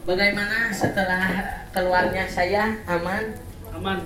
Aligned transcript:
Bagaimana 0.00 0.72
setelah 0.72 1.22
keluarnya 1.70 2.24
saya 2.26 2.74
aman? 2.88 3.36
aman 3.70 4.02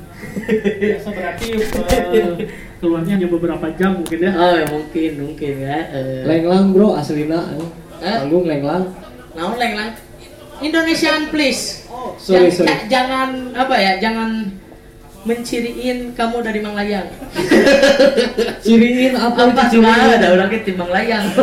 biasa 0.79 1.09
berarti 1.11 1.57
eh, 1.57 2.47
keluarnya 2.79 3.17
hanya 3.17 3.27
beberapa 3.33 3.67
jam 3.75 3.97
mungkin 3.97 4.19
ya 4.21 4.33
Oh 4.37 4.55
ya 4.55 4.67
mungkin 4.69 5.11
mungkin 5.25 5.55
ya. 5.65 5.79
Eh, 5.89 6.23
Lenglang 6.29 6.71
bro 6.71 6.95
aslina 6.95 7.41
Eh? 8.05 8.17
Panggung 8.21 8.45
lenglang 8.45 8.93
naon 9.35 9.57
leng 9.57 9.75
lang? 9.75 9.91
Indonesian 10.61 11.33
please. 11.33 11.89
Sorry 12.21 12.47
Jang- 12.47 12.55
sorry 12.55 12.69
ja- 12.71 12.87
jangan 12.87 13.29
apa 13.57 13.75
ya? 13.75 13.93
Jangan 13.99 14.31
menciriin 15.25 16.13
kamu 16.13 16.37
dari 16.41 16.61
Mang 16.61 16.77
Layang. 16.77 17.09
Ciriin 18.65 19.17
apa 19.17 19.41
Apa 19.43 19.65
itu 19.67 19.81
cuma 19.81 19.93
ciriin? 19.93 20.17
ada 20.17 20.27
orang 20.33 20.49
ke 20.51 20.73
Mang 20.73 20.93
Layang. 20.93 21.27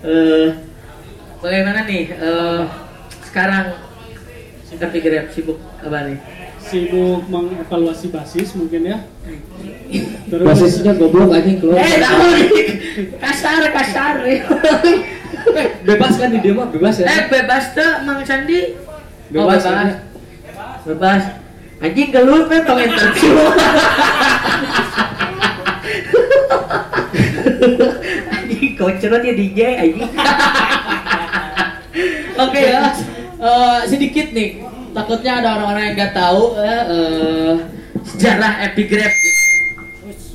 Eh, 0.00 0.48
bagaimana 1.38 1.84
nih? 1.84 2.08
Eh, 2.08 2.62
sekarang 3.20 3.76
tapi 4.72 4.96
Grab 4.98 5.28
sibuk 5.28 5.60
apa 5.76 6.08
nih? 6.08 6.16
sibuk 6.56 7.28
mengevaluasi 7.28 8.08
basis 8.08 8.56
mungkin 8.56 8.84
ya 8.86 9.04
terus 10.24 10.40
Basisnya 10.40 10.96
goblok 10.96 11.36
aja 11.36 11.52
keluar 11.52 11.76
Eh, 11.76 12.00
naon? 12.00 12.32
kasar 13.28 13.60
kasar. 13.68 14.14
Bebas 15.84 16.14
kan 16.16 16.32
di 16.32 16.38
dia 16.38 16.56
mah 16.56 16.72
bebas 16.72 16.96
ya 16.96 17.04
Eh 17.04 17.20
bebas 17.28 17.76
tuh 17.76 17.92
Mang 18.00 18.24
Sandi. 18.24 18.80
Bebas, 19.28 19.60
oh, 19.62 19.72
ya. 19.76 20.00
bebas. 20.88 21.22
Anjing 21.80 22.12
gelut 22.12 22.44
pe 22.48 22.56
tong 22.60 22.76
interview. 22.76 23.34
anjing 28.36 28.72
kocerot 28.76 29.22
ya 29.24 29.32
DJ 29.32 29.60
anjing. 29.80 30.12
Oke 32.36 32.60
ya. 32.60 32.92
Eh, 33.40 33.80
sedikit 33.88 34.36
nih. 34.36 34.60
Takutnya 34.92 35.40
ada 35.40 35.48
orang-orang 35.56 35.82
yang 35.88 35.96
nggak 35.96 36.12
tahu 36.12 36.60
eh, 36.60 36.82
eh, 36.92 37.54
sejarah 38.04 38.68
epigraph. 38.68 39.16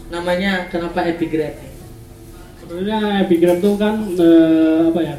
Namanya 0.09 0.66
kenapa 0.73 1.05
epigraph? 1.05 1.75
sebenarnya 2.66 3.29
epigram 3.29 3.61
tuh 3.61 3.77
kan 3.77 3.95
eh, 4.17 4.89
apa 4.89 5.01
ya 5.05 5.17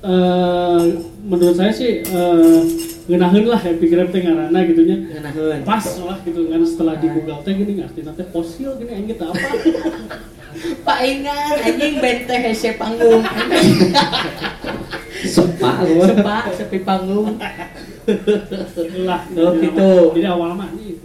Eh, 0.00 0.82
menurut 1.28 1.60
saya 1.60 1.68
sih 1.76 2.00
eh, 2.00 2.60
ngenahin 3.10 3.44
lah 3.44 3.58
epigram 3.60 4.06
teh 4.08 4.20
ngaranna 4.20 4.60
gitunya 4.62 4.96
Ngenaheun. 5.02 5.60
pas 5.62 5.82
lah 6.00 6.18
gitu 6.22 6.46
kan 6.46 6.62
setelah 6.62 6.94
di 6.94 7.08
Google 7.08 7.42
teh 7.42 7.52
gini 7.52 7.72
ngerti 7.76 8.00
nanti 8.00 8.22
fosil 8.24 8.70
gini 8.76 8.90
anjing 8.92 9.16
teh 9.16 9.26
apa 9.26 9.38
Pak 10.80 10.98
Ingan, 11.00 11.56
anjing 11.60 11.94
bente 11.98 12.34
hese 12.34 12.74
panggung. 12.74 13.22
Sepak 15.22 15.76
lu 15.84 16.02
Sepak 16.02 16.44
sepi 16.52 16.78
panggung. 16.80 17.38
lah 19.00 19.22
Oh, 19.32 19.52
gitu. 19.54 19.78
awal- 19.78 20.10
jadi 20.12 20.28
awal 20.28 20.50
mah 20.54 20.68
nih 20.72 20.98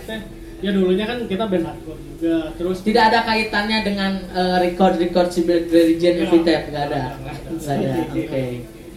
teh 0.00 0.20
ya 0.58 0.70
dulunya 0.70 1.04
kan 1.04 1.18
kita 1.24 1.44
band 1.44 1.64
hardcore 1.66 1.98
juga 2.12 2.36
terus 2.54 2.78
Tidak 2.80 3.04
ada 3.04 3.20
kaitannya 3.24 3.78
dengan 3.82 4.12
eh, 4.28 4.56
record-record 4.60 5.28
civil 5.28 5.66
religion 5.66 6.14
epitaph, 6.20 6.64
enggak 6.68 6.84
ada. 6.88 7.02
Enggak 7.48 7.74
ada. 7.74 7.92
Oke. 8.08 8.44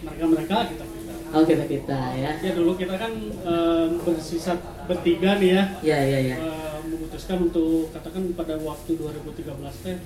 mereka 0.01 0.25
mereka 0.27 0.55
kita 0.67 0.85
Oh, 1.31 1.43
kita 1.43 1.63
kita 1.63 1.99
ya. 2.13 2.31
ya 2.37 2.51
dulu 2.51 2.75
kita 2.75 2.95
kan 2.95 3.11
eh, 3.23 3.85
bersisa 4.03 4.59
bertiga 4.83 5.39
nih 5.39 5.55
ya 5.55 5.63
Ya, 5.79 5.97
ya, 6.03 6.19
ya. 6.19 6.35
eh, 6.35 6.77
memutuskan 6.83 7.47
untuk 7.47 7.87
katakan 7.89 8.35
pada 8.35 8.59
waktu 8.59 8.99
2013 8.99 9.47
teh 9.83 9.97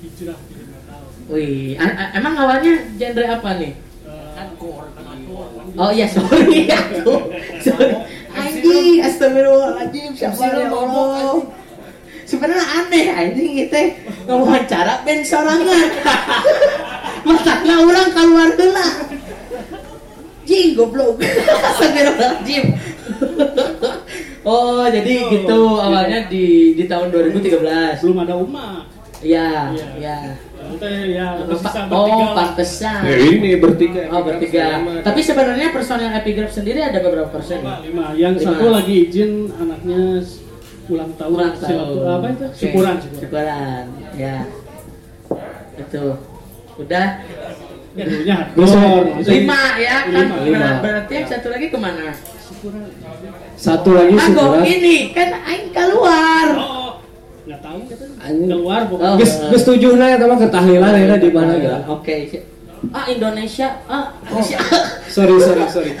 hijrah 0.00 0.38
di 0.48 0.54
metal 0.64 1.02
Wih, 1.28 1.76
emang 2.12 2.34
awalnya 2.36 2.72
genre 2.96 3.24
apa 3.30 3.50
nih? 3.56 3.72
Eh, 4.04 4.44
Oh 5.76 5.90
iya, 5.92 6.04
sorry 6.08 6.66
aku. 6.72 7.30
Sorry. 7.62 7.94
Anjing, 8.30 9.00
astagfirullahaladzim, 9.00 10.12
siapa 10.12 10.44
ya 10.44 10.66
Allah. 10.66 11.40
Sebenarnya 12.26 12.62
aneh 12.62 13.06
anjing 13.10 13.52
kita 13.64 13.80
ngawancara 14.26 15.02
band 15.02 15.22
sorangan. 15.22 15.88
Masakna 17.28 17.74
orang 17.84 18.08
keluar 18.10 18.48
heula. 18.56 18.86
Jing 20.50 20.74
goblok. 20.74 21.22
Astagfirullahaladzim. 21.70 22.64
Oh, 24.42 24.82
jadi 24.82 25.12
gitu 25.30 25.58
awalnya 25.76 26.26
di 26.26 26.74
di 26.74 26.84
tahun 26.84 27.12
2013. 27.12 28.00
belum 28.00 28.18
ada 28.18 28.34
umat 28.36 28.82
Iya, 29.20 29.68
Iya. 29.70 29.86
iya. 30.00 30.16
Ya 31.04 31.26
bertiga 31.38 31.82
Oh, 31.90 32.32
pantesan. 32.32 33.04
Ya 33.04 33.16
ini 33.20 33.58
bertiga 33.58 34.08
Oh, 34.08 34.24
bertiga. 34.24 34.80
Tapi 35.02 35.20
sebenarnya 35.20 35.70
personel 35.70 36.10
Epigraph 36.14 36.50
sendiri 36.50 36.80
ada 36.80 36.98
beberapa 36.98 37.28
persen. 37.28 37.60
lima, 37.60 37.78
lima. 37.80 38.04
yang 38.14 38.32
Lima. 38.34 38.44
satu 38.48 38.64
lagi 38.70 39.06
izin 39.06 39.32
anaknya 39.52 40.24
ulang 40.88 41.12
tahun 41.14 41.30
Ulang 41.30 41.54
silatu- 41.54 42.00
tahun. 42.00 42.08
apa 42.08 42.26
itu 42.28 42.46
syukuran 42.56 42.94
syukuran 42.96 43.18
Syukuran. 43.20 43.84
Ya. 44.16 44.36
Itu. 45.76 46.04
Udah 46.76 47.06
ya 48.22 48.38
lima 49.26 49.60
ya 49.76 49.96
kan 50.04 50.26
Lima. 50.26 50.36
Lima. 50.40 50.58
Ber- 50.58 50.80
berarti 50.80 51.12
yang 51.14 51.26
satu 51.26 51.48
lagi 51.48 51.66
ke 51.68 51.76
mana? 51.76 52.12
Satu 53.54 53.90
lagi 53.92 54.12
Aku 54.12 54.24
syukuran 54.26 54.62
ini 54.62 54.96
kan 55.10 55.28
aing 55.42 55.68
keluar. 55.70 56.46
oh 56.54 56.90
nggak 57.42 57.60
tahu 57.60 57.78
kita 57.84 58.04
Anjing. 58.20 58.48
keluar 58.48 58.80
Oh. 58.82 58.88
pokoknya 58.90 59.16
Geus 59.16 59.32
geus 59.48 59.64
tujuh 59.64 59.92
na 59.94 60.06
eta 60.10 60.24
mah 60.24 60.38
ketahlilan 60.38 60.92
ya 60.94 61.16
di 61.16 61.30
mana 61.30 61.52
ya 61.54 61.76
Oke. 61.86 62.30
Ah 62.90 63.04
Indonesia. 63.06 63.68
Ah 63.84 64.08
Indonesia. 64.22 64.56
Sorry 65.06 65.36
sorry 65.36 65.64
sorry 65.68 65.92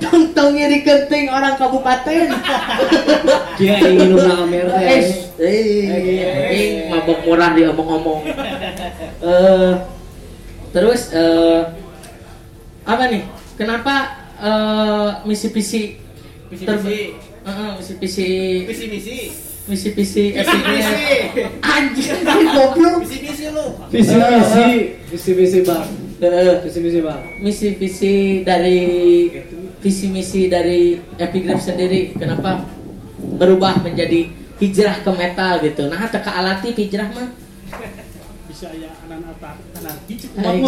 Tong 0.00 0.10
tong 0.10 0.24
tong 0.32 0.50
ngiri 0.52 0.80
kenting 0.80 1.28
orang 1.28 1.54
kabupaten. 1.54 2.32
Kia 3.60 3.76
ingin 3.78 4.10
nuna 4.10 4.32
Amer 4.40 4.66
teh 4.72 5.04
Eh, 5.40 5.88
eh, 5.88 6.20
eh, 6.52 6.68
mabok 6.88 7.24
murah 7.24 7.52
dia 7.52 7.68
omong-omong. 7.68 8.24
Eh, 9.20 9.72
terus 10.70 11.12
eh, 11.12 11.60
apa 12.82 13.04
nih? 13.06 13.22
Kenapa 13.56 13.94
eh, 14.36 15.08
misi-misi 15.24 15.96
Misi-misi. 16.48 16.66
ter- 16.66 17.20
Eh, 17.40 17.48
eh, 17.48 17.70
misi-misi 17.76 18.28
Visi 18.68 18.84
misi. 18.86 19.16
misi-misi 19.64 20.24
Visi 20.28 20.40
FPGA? 20.40 20.70
misi. 20.70 21.04
anjing 21.62 22.20
goblok 22.52 23.00
Visi 23.00 23.16
misi 23.22 23.44
lu. 23.48 23.66
Visi 23.88 24.14
misi 24.16 24.66
visi 25.08 25.30
misi 25.34 25.58
bang 25.62 25.88
Eh, 26.20 26.60
visi 26.60 26.78
misi 26.80 27.00
bang 27.00 27.20
misi-visi 27.40 28.14
dari 28.42 28.76
visi 29.80 30.12
misi 30.12 30.46
dari 30.52 31.00
Epigraph 31.16 31.64
sendiri 31.64 32.12
kenapa 32.12 32.68
berubah 33.40 33.80
menjadi 33.80 34.28
hijrah 34.60 35.00
ke 35.00 35.10
metal 35.16 35.52
gitu? 35.64 35.88
Nah 35.88 36.04
teka 36.08 36.30
alati 36.36 36.76
hijrah 36.76 37.08
mah. 37.16 37.28
Bisa 38.44 38.68
ya 38.76 38.92
anak 39.08 39.40
anak 39.40 39.56
anak 39.80 39.94
Ay. 40.36 40.58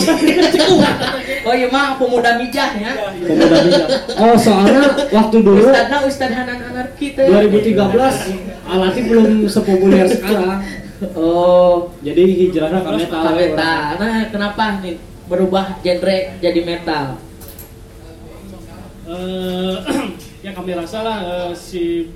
oh 1.48 1.52
iya 1.52 1.68
mah 1.68 2.00
pemuda 2.00 2.40
mijah 2.40 2.72
ya. 2.72 2.92
Pemuda 3.20 3.56
bijak 3.68 3.88
oh 4.16 4.36
soalnya 4.40 4.82
waktu 5.12 5.36
dulu 5.44 5.68
Ustadna 5.68 5.98
Ustad 6.08 6.32
Hanan 6.32 6.58
Anarki 6.72 7.12
teh. 7.12 7.28
2013 7.28 7.76
alati 8.64 9.00
belum 9.04 9.44
sepopuler 9.44 10.08
sekarang. 10.08 10.64
Oh. 11.18 11.90
Jadi 12.00 12.46
hijrahnya 12.46 12.80
ke 12.80 12.90
metal. 12.94 13.22
ke 13.26 13.30
metal. 13.34 13.86
Nah 13.98 14.14
kenapa 14.30 14.64
nih 14.80 14.96
berubah 15.26 15.82
genre 15.82 16.18
jadi 16.38 16.60
metal 16.62 17.18
Eh, 19.12 19.74
ya 20.44 20.50
kami 20.56 20.72
rasa 20.72 21.04
lah 21.04 21.19
eh, 21.20 21.52
si 21.52 22.08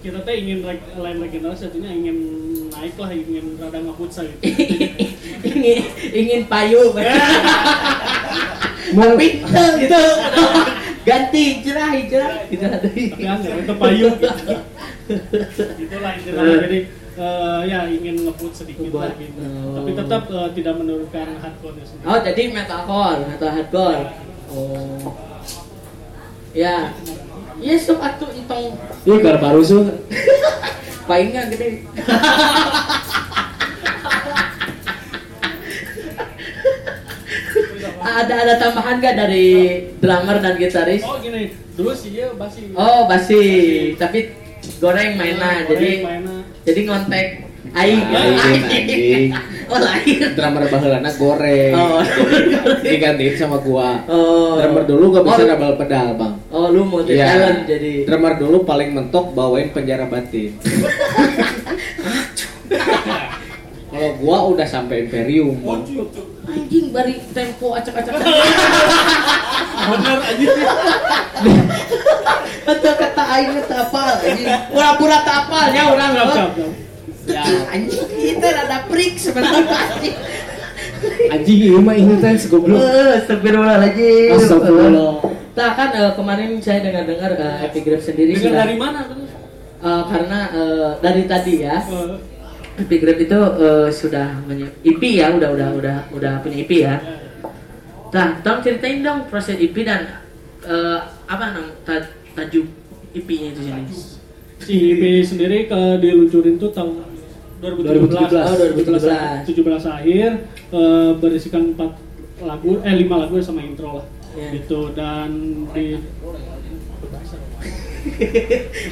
kita 0.00 0.22
teh 0.22 0.34
ingin 0.38 0.62
reg- 0.64 0.94
lain 0.96 1.18
regenerasi 1.20 1.68
artinya 1.68 1.90
ingin 1.90 2.16
naik 2.70 2.94
lah 2.96 3.10
ingin 3.10 3.58
rada 3.58 3.78
ngaputsa 3.82 4.22
gitu 4.24 4.40
ingin 5.52 5.78
ingin 6.14 6.40
payu. 6.48 6.94
Tapi 8.86 9.26
gitu. 9.82 10.04
Ganti 11.06 11.42
hijrah 11.58 11.90
hijrah 11.94 12.32
hijrah 12.50 12.78
tapi 12.82 13.02
anggar 13.18 13.54
itu 13.62 13.74
payu. 13.78 14.06
Gitu 14.14 14.54
itulah. 15.86 16.12
Intinya 16.18 16.54
jadi 16.66 16.78
eh, 17.18 17.60
ya 17.66 17.80
ingin 17.90 18.14
ngeput 18.30 18.52
sedikit 18.54 18.90
lah 18.94 19.10
gitu. 19.18 19.42
Oh. 19.42 19.74
tapi 19.74 19.90
tetap 19.94 20.22
eh, 20.30 20.48
tidak 20.54 20.74
menurunkan 20.78 21.28
hardcore 21.42 21.82
sendiri. 21.82 22.06
Oh 22.06 22.18
jadi 22.22 22.42
metalcore, 22.54 23.20
metal 23.26 23.50
hardcore. 23.50 24.02
Oh. 24.54 25.25
Ya. 26.56 26.88
Iya 27.56 27.76
sok 27.76 28.00
atuh 28.00 28.28
entong 28.32 28.76
Ih, 29.04 29.18
gar 29.20 29.36
baru 29.36 29.60
su. 29.60 29.80
paingan 31.08 31.48
gede. 31.48 31.84
ada 38.06 38.34
ada 38.38 38.54
tambahan 38.56 38.96
gak 38.98 39.16
dari 39.16 39.46
drummer 39.98 40.40
dan 40.40 40.56
gitaris? 40.56 41.02
Oh 41.02 41.18
gini, 41.18 41.48
dulu 41.74 41.92
sih 41.92 42.14
ya 42.14 42.32
basi. 42.32 42.72
Oh, 42.72 43.04
basi. 43.04 43.42
Tapi 43.94 44.32
goreng 44.78 45.16
mainan. 45.16 45.66
Goreng, 45.66 45.68
Jadi 45.70 45.90
mainan. 46.00 46.40
jadi 46.62 46.80
ngontek 46.86 47.26
aing. 47.74 48.00
Lain, 48.14 48.36
anjing. 48.62 49.30
Oh, 49.66 49.80
lain. 49.82 50.18
drummer 50.32 50.62
baheulana 50.64 51.10
goreng 51.12 51.74
Oh. 51.74 51.98
digantiin 52.80 53.34
sama 53.34 53.58
gua 53.58 53.98
Oh. 54.06 54.54
drummer 54.56 54.86
dulu 54.86 55.10
gak 55.12 55.24
bisa 55.26 55.42
Oh, 55.50 55.74
pedal 55.74 56.06
bang 56.14 56.34
Oh, 56.56 56.66
lu 56.72 56.82
multi 56.82 57.12
Iya. 57.12 57.26
talent 57.28 57.58
jadi. 57.68 58.04
drummer 58.04 58.34
dulu 58.34 58.62
paling 58.62 58.90
mentok 58.90 59.30
bawain 59.30 59.70
penjara 59.70 60.06
batin 60.06 60.54
kalau 63.86 64.10
gua 64.16 64.36
udah 64.50 64.64
sampai 64.64 65.02
imperium 65.02 65.54
Bang. 65.58 65.82
Anjing 66.46 66.90
bari 66.90 67.14
tempo 67.30 67.72
acak-acak. 67.72 68.12
Bener 68.16 70.18
aja. 70.18 70.46
Betul 72.62 72.92
kata 72.94 73.22
aing 73.32 73.50
teu 73.62 73.74
apal 73.74 74.14
anjing. 74.16 74.46
Pura-pura 74.68 75.18
urang 75.86 76.10
Siap, 76.12 76.22
mah. 76.22 76.32
siap, 76.32 76.50
siap. 76.54 76.72
Ya, 77.26 77.42
anjing 77.68 78.06
kita 78.06 78.46
rada 78.48 78.78
prik 78.86 79.12
sebenarnya 79.16 79.66
anjing. 79.66 80.16
anjing 81.28 81.58
ini 81.66 81.78
mah 81.78 81.94
ini 81.94 82.14
teh 82.16 82.32
goblok 82.46 82.78
Eh, 82.78 83.18
Astagfirullahaladzim. 83.18 84.34
Astagfirullah. 84.34 85.12
Nah 85.56 85.70
kan 85.72 85.88
eh, 85.90 86.12
kemarin 86.12 86.60
saya 86.60 86.84
dengar-dengar 86.84 87.32
uh, 87.34 87.64
Epigraph 87.64 88.04
sendiri 88.04 88.36
Dengar 88.36 88.44
sudah 88.44 88.60
dari 88.62 88.76
mana 88.76 89.00
eh, 89.80 90.02
karena 90.04 90.38
eh, 90.52 90.90
dari 91.00 91.22
tadi 91.24 91.54
ya 91.64 91.76
Eh, 91.80 92.84
Epigraph 92.84 93.16
itu 93.16 93.40
eh, 93.56 93.88
sudah 93.88 94.28
IP 94.84 95.02
ya 95.16 95.32
udah 95.32 95.48
udah 95.48 95.68
udah 95.72 95.96
udah 96.12 96.32
punya 96.44 96.60
IP 96.60 96.84
ya. 96.84 97.00
Nah, 98.06 98.40
tolong 98.40 98.60
ceritain 98.60 99.00
dong 99.00 99.24
proses 99.32 99.56
IP 99.56 99.80
dan 99.80 100.20
eh, 100.60 101.00
apa 101.24 101.56
nam 101.56 101.72
ta- 101.88 102.12
tajuk 102.36 102.68
IP-nya 103.16 103.56
itu 103.56 103.60
sini. 103.64 103.84
Si 104.60 104.74
IP 104.92 105.02
sendiri 105.24 105.64
ke 105.64 105.80
diluncurin 106.04 106.60
tuh 106.60 106.68
tahun 106.68 107.00
2017. 107.64 108.28
2017. 108.28 108.44
Oh, 108.44 108.54
2017. 109.48 109.56
17 109.56 109.96
akhir 109.96 110.28
eh, 110.68 111.10
berisikan 111.16 111.72
4 111.72 112.44
lagu 112.44 112.70
eh 112.84 112.92
5 112.92 113.08
lagu 113.08 113.34
sama 113.40 113.64
intro 113.64 114.04
lah. 114.04 114.06
Iya. 114.36 114.48
Gitu 114.52 114.80
dan 114.92 115.30
di 115.72 115.86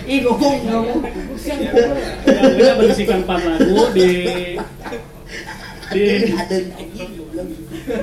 Ih 0.07 0.19
ngomong 0.21 0.57
ngomong. 0.65 1.01
lagunya 2.27 2.73
berisikan 2.75 3.23
4 3.23 3.31
lagu 3.47 3.79
di 3.93 4.11
di 5.87 6.05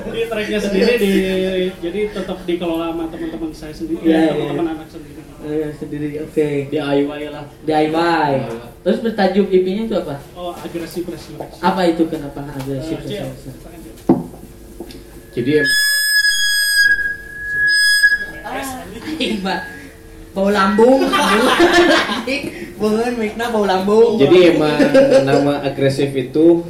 di 0.07 0.21
tracknya 0.23 0.59
sendiri 0.61 0.93
di 0.95 1.11
jadi 1.81 1.99
tetap 2.11 2.37
dikelola 2.41 2.93
sama 2.93 3.03
teman-teman 3.09 3.51
saya 3.51 3.73
sendiri 3.73 3.99
Iya, 4.01 4.19
ya, 4.21 4.31
teman-teman 4.31 4.67
anak 4.71 4.87
sendiri 4.87 5.19
Eh, 5.41 5.73
sendiri 5.73 6.21
oke. 6.21 6.49
DIY 6.69 7.01
lah 7.27 7.49
DIY. 7.65 8.31
Terus 8.79 8.99
bertajuk 9.01 9.49
IP-nya 9.49 9.83
itu 9.83 9.95
apa? 9.97 10.21
oh 10.31 10.53
agresif 10.53 11.01
resilience 11.03 11.57
Apa 11.59 11.81
itu 11.87 12.05
kenapa 12.05 12.45
agresif? 12.47 13.01
Eh, 13.01 13.09
Cil, 13.09 13.25
jadi 15.33 15.65
Mbak. 19.41 19.61
Bau 20.31 20.49
lambung. 20.49 21.01
Bungan 22.81 23.13
mikna 23.19 23.45
bau 23.53 23.65
lambung. 23.67 24.17
jadi 24.17 24.57
emang 24.57 24.77
nama 25.27 25.53
agresif 25.61 26.09
itu 26.17 26.65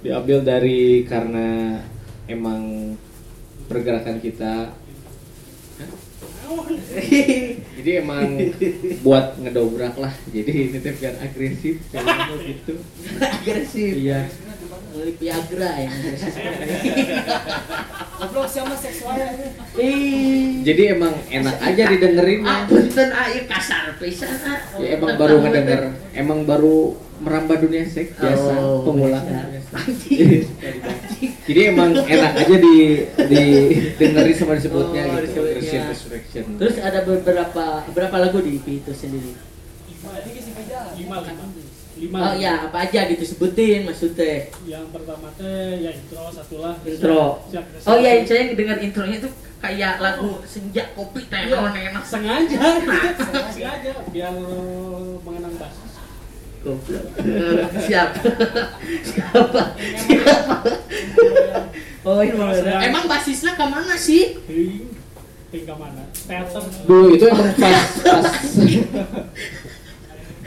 diambil 0.00 0.40
dari 0.40 1.04
karena 1.04 1.76
emang 2.24 2.94
pergerakan 3.68 4.16
kita 4.22 4.72
jadi 7.78 7.90
emang 8.02 8.38
buat 9.04 9.38
ngedobrak 9.38 9.94
lah 10.00 10.14
jadi 10.34 10.52
ini 10.72 10.78
biar 10.82 11.14
agresif 11.22 11.78
kayak 11.94 12.40
gitu 12.42 12.74
agresif. 13.38 13.92
iya 13.94 14.26
Beli 14.90 15.12
Viagra 15.14 15.70
yang 15.78 15.92
agresif. 15.92 16.34
Goblok 18.20 18.46
sama 18.46 18.74
seksualnya. 18.74 19.32
Jadi 20.60 20.82
emang 20.88 21.14
enak 21.24 21.56
aja 21.58 21.82
didengerin 21.88 22.40
Ah, 22.42 22.66
punten 22.66 23.08
air 23.08 23.42
kasar 23.46 23.96
pisan 23.96 24.34
ah. 24.42 24.58
ya 24.76 24.94
emang 24.94 25.16
baru 25.16 25.40
ngedenger 25.40 25.80
emang 26.12 26.44
baru 26.44 26.92
merambah 27.16 27.56
dunia 27.60 27.84
seks 27.84 28.12
biasa 28.14 28.52
Oh, 28.56 28.80
pemula 28.82 29.20
jadi 31.42 31.60
emang 31.68 31.92
enak 31.94 32.32
aja 32.34 32.56
di 32.56 32.76
di 33.24 33.42
dengerin 33.94 34.34
sama 34.34 34.52
disebutnya 34.54 35.02
Oh, 35.06 35.16
gitu 35.18 35.40
disebutnya. 35.40 35.80
resurrection 35.88 36.44
Terus 36.56 36.76
ada 36.78 37.00
beberapa 37.02 37.64
berapa 37.88 38.16
lagu 38.18 38.38
di 38.40 38.56
EP 38.56 38.66
itu 38.78 38.92
sendiri? 38.92 39.32
lima 39.90 40.16
lima 40.96 41.16
lima 41.20 41.44
Oh 42.00 42.32
ya, 42.32 42.64
apa 42.64 42.88
aja 42.88 43.04
gitu 43.12 43.24
sebutin 43.28 43.84
maksudnya. 43.84 44.48
yang 44.64 44.88
pertama 44.88 45.28
teh 45.36 45.84
ya 45.84 45.92
intro 45.92 46.32
satu 46.32 46.56
lah 46.64 46.74
Intro. 46.80 47.44
Siap, 47.52 47.64
siap. 47.76 47.88
Oh 47.92 47.96
iya, 48.00 48.24
saya 48.24 48.56
dengar 48.56 48.80
intronya 48.80 49.20
itu 49.20 49.28
kayak 49.60 50.00
lagu 50.00 50.40
senja 50.48 50.96
kopi 50.96 51.28
teh 51.28 51.52
Iya, 51.52 51.60
enak 51.60 52.04
sengaja 52.12 52.60
sengaja 53.52 53.92
biar 54.08 54.32
mengenang 55.20 55.54
basis 55.60 55.90
Goblok. 56.60 57.04
Siapa? 57.88 58.20
Siapa? 59.04 59.62
Siapa? 60.04 60.56
Oh, 62.00 62.24
ini 62.24 62.32
Emang 62.80 63.04
basisnya 63.04 63.52
ke 63.52 63.64
mana 63.68 63.92
sih? 63.92 64.32
ting 64.48 64.88
ting 65.52 65.64
ke 65.68 65.74
mana 65.76 66.00
teater 66.14 66.62
Duh 66.88 67.12
itu 67.12 67.24
emang 67.28 67.52
pas 67.58 67.90
pas 68.00 68.46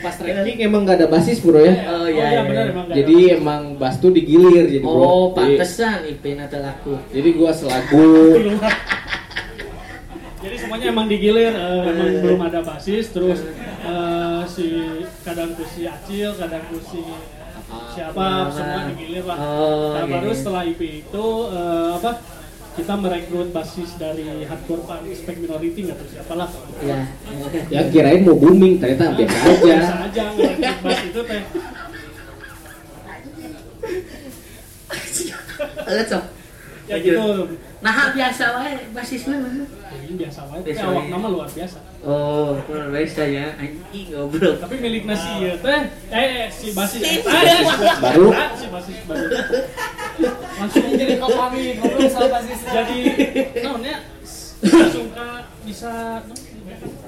pas 0.04 0.14
tracking 0.20 0.60
emang 0.60 0.84
gak 0.84 1.00
ada 1.00 1.08
basis 1.08 1.40
bro 1.40 1.64
ya? 1.64 1.72
Oh, 1.88 2.08
iya, 2.12 2.26
iya, 2.28 2.42
benar 2.44 2.64
iya. 2.68 2.74
emang 2.76 2.86
nggak 2.92 2.98
jadi 3.00 3.16
ada. 3.16 3.38
emang 3.40 3.62
bass 3.80 3.96
tuh 4.04 4.12
digilir 4.12 4.66
jadi 4.68 4.84
bro. 4.84 5.00
Oh, 5.00 5.26
pantesan 5.32 6.04
IP 6.12 6.36
nata 6.36 6.60
laku. 6.60 7.00
jadi 7.16 7.30
gua 7.32 7.52
selagu 7.56 8.12
jadi 10.44 10.56
semuanya 10.60 10.88
emang 10.92 11.08
digilir 11.08 11.56
eh, 11.56 11.82
emang 11.88 12.12
belum 12.20 12.42
ada 12.44 12.60
basis 12.60 13.16
terus 13.16 13.40
eh, 13.88 14.42
si 14.52 14.66
kadang 15.24 15.56
ku 15.56 15.64
si 15.64 15.88
Acil 15.88 16.36
kadang 16.36 16.64
ku 16.68 16.84
si 16.84 17.00
siapa 17.96 18.54
semua 18.54 18.82
digilir 18.94 19.24
lah. 19.26 19.38
Oh, 19.40 19.96
nah, 19.98 20.06
iya, 20.06 20.14
baru 20.20 20.30
iya. 20.30 20.38
setelah 20.38 20.62
IP 20.68 20.82
itu 21.08 21.26
eh, 21.50 21.90
apa 21.96 22.12
kita 22.74 22.94
merekrut 22.96 23.50
basis 23.50 23.96
dari 23.96 24.26
hardcore 24.42 24.82
punk 24.82 25.06
spek 25.10 25.38
minority 25.38 25.80
nggak 25.84 25.96
tahu 25.96 26.10
siapa 26.10 26.34
lah 26.34 26.50
Iya. 26.80 26.98
ya 27.70 27.82
kirain 27.88 28.22
mau 28.22 28.34
booming 28.34 28.78
ternyata 28.78 29.14
biasa 29.14 29.38
aja 29.38 29.54
biasa 29.62 29.94
aja 30.02 30.72
bass 30.80 31.00
itu 31.04 31.22
teh 31.24 31.42
Eh, 35.84 36.04
Cok. 36.04 36.24
ya 36.84 36.96
gitu 36.98 37.24
Nah, 37.80 38.10
biasa 38.10 38.44
wae 38.54 38.74
basisnya 38.90 39.38
mana? 39.38 39.64
ini 39.94 40.16
biasa 40.18 40.40
wae 40.48 40.60
Biasa 40.62 40.84
awak 40.86 41.06
nama 41.08 41.28
luar 41.30 41.48
biasa 41.48 41.78
Oh, 42.02 42.60
luar 42.62 42.88
biasa 42.90 43.24
ya. 43.26 43.56
Anjing 43.56 44.08
goblok. 44.10 44.60
tapi 44.60 44.76
milik 44.78 45.04
nasi 45.04 45.32
ya 45.42 45.54
teh 45.58 45.82
eh 46.10 46.48
si 46.50 46.72
basis 46.72 47.00
eh, 47.00 47.20
si 47.20 47.24
basis 47.24 48.00
Baru. 48.02 48.28
eta, 48.30 48.46
si 48.54 48.68
basis 48.68 48.98
baru 49.06 49.26
Jadi 50.74 51.14
kau 51.22 51.30
pamit 51.30 51.78
goblok 51.78 52.10
sama 52.10 52.28
basisnya. 52.40 52.72
jadi 52.74 52.98
ke 55.14 55.28
bisa 55.68 56.24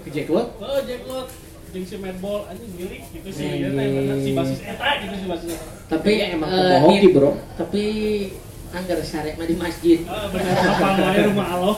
ke 0.04 0.10
Jacklot 0.12 0.48
oh 0.60 0.80
jacklot 0.84 1.28
jeung 1.76 1.84
si 1.84 1.96
madball 2.00 2.48
anjing 2.48 2.72
gitu 2.72 3.30
sih. 3.36 3.68
Ya 3.68 3.70
si 4.16 4.32
basis 4.32 4.60
eta 4.64 4.88
gitu 5.04 5.16
si 5.20 5.26
basis 5.28 5.50
eta. 5.60 5.68
Tapi 5.92 6.10
ya 6.16 6.26
emang 6.32 6.48
eh, 6.48 6.80
ini- 6.88 7.12
bro. 7.12 7.36
Tapi 7.60 7.84
anggar 8.72 9.00
sare 9.04 9.36
mah 9.36 9.44
di 9.44 9.56
masjid. 9.60 10.00
ah 10.08 10.32
bener. 10.32 10.56
Apa 10.56 10.88
wae 11.04 11.20
rumah 11.28 11.48
Allah 11.52 11.76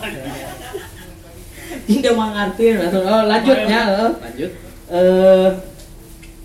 Tidak 1.87 2.13
mengerti 2.13 2.65
atau 2.77 3.01
oh, 3.01 3.23
lanjut 3.25 3.57
ya. 3.65 3.81
eh. 3.85 4.11
lanjut. 4.21 4.51
Eh 4.87 5.49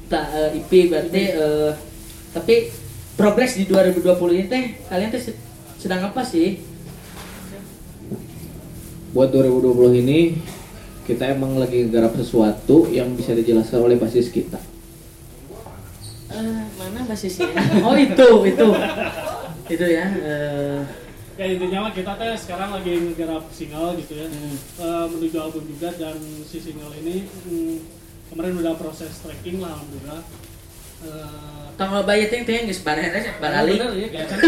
tak 0.08 0.24
eh, 0.32 0.58
IP 0.60 0.70
berarti 0.88 1.22
eh 1.36 1.70
tapi 2.32 2.54
progres 3.22 3.54
di 3.54 3.64
2020 3.64 4.02
ini 4.34 4.44
teh 4.44 4.64
kalian 4.84 5.08
teh 5.08 5.22
se- 5.22 5.38
sedang 5.78 6.02
apa 6.02 6.22
sih? 6.22 6.58
buat 9.12 9.28
2020 9.28 10.00
ini 10.00 10.40
kita 11.04 11.30
emang 11.30 11.54
lagi 11.54 11.84
garap 11.86 12.16
sesuatu 12.16 12.88
yang 12.88 13.12
bisa 13.12 13.30
dijelaskan 13.30 13.78
oleh 13.80 13.94
basis 13.94 14.26
kita 14.28 14.58
Eh, 16.32 16.64
mana 16.74 17.04
basisnya? 17.04 17.44
Oh 17.84 17.92
itu, 17.92 18.28
itu. 18.48 18.68
Itu 19.68 19.84
ya. 19.84 20.06
eh, 20.08 20.80
ya 21.36 21.44
intinya 21.46 21.84
mah 21.84 21.92
kita 21.92 22.16
teh 22.16 22.32
sekarang 22.34 22.72
lagi 22.72 22.88
ngegarap 22.88 23.52
single 23.52 23.92
gitu 23.96 24.16
ya 24.16 24.26
hmm. 24.26 24.56
Eh, 24.80 25.06
menuju 25.08 25.36
album 25.36 25.68
juga 25.68 25.92
dan 25.92 26.16
si 26.42 26.56
single 26.56 26.88
ini 26.96 27.28
hmm, 27.28 27.76
kemarin 28.32 28.56
udah 28.58 28.72
proses 28.74 29.12
tracking 29.20 29.60
lah 29.60 29.76
alhamdulillah 29.76 30.24
Eh, 31.02 31.88
loba 31.90 32.12
ieu 32.14 32.30
teh 32.30 32.46
teh 32.46 32.62
geus 32.62 32.80
bareres 32.86 33.26
barali. 33.42 33.74
bener 33.74 33.90
ya 33.98 34.08
kayak 34.14 34.26
kan 34.30 34.38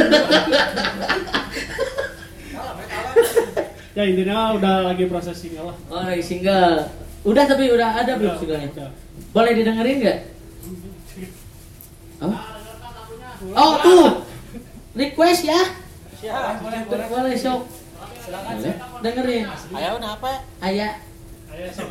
ya 3.94 4.02
intinya 4.06 4.54
udah 4.54 4.75
lagi 4.90 5.04
proses 5.06 5.34
single 5.38 5.70
lah 5.70 5.76
Oh, 5.90 6.02
lagi 6.02 6.23
single. 6.23 6.87
Udah 7.25 7.44
tapi 7.46 7.70
udah 7.70 7.90
ada 8.04 8.18
belum 8.18 8.34
Udah, 8.34 8.40
singlenya? 8.42 8.68
udah. 8.75 8.90
Boleh 9.34 9.52
didengerin 9.54 9.96
nggak? 10.02 10.18
Apa? 12.23 12.37
Oh 13.54 13.73
tuh, 13.82 14.06
request 14.94 15.42
ya. 15.46 15.61
Boleh, 16.62 16.80
boleh 16.87 17.34
sok. 17.34 17.66
Boleh. 18.30 18.75
Dengerin. 19.02 19.44
Ayo 19.75 19.90
kenapa? 20.00 20.30
Ayah. 20.62 20.92
Ayo, 21.52 21.66
sok. 21.70 21.88